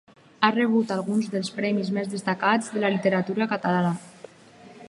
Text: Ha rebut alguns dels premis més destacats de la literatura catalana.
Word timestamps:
Ha 0.45 0.49
rebut 0.53 0.93
alguns 0.95 1.27
dels 1.33 1.51
premis 1.59 1.91
més 1.99 2.09
destacats 2.15 2.75
de 2.77 2.85
la 2.85 2.93
literatura 2.97 3.51
catalana. 3.53 3.97